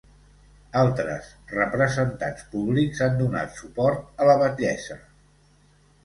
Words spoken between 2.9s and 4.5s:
han donat suport a la